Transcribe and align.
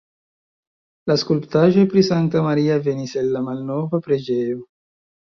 La 1.09 1.17
skulptaĵo 1.23 1.83
pri 1.91 2.03
Sankta 2.07 2.41
Maria 2.45 2.77
venis 2.87 3.13
el 3.21 3.29
la 3.35 3.43
malnova 3.49 4.01
preĝejo. 4.07 4.57